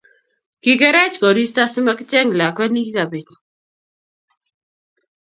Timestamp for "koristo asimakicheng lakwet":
1.23-2.71